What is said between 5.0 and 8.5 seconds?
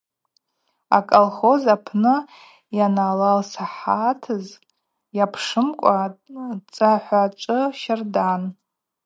йапшхымкӏва, цӏахӏвачӏвы щардан.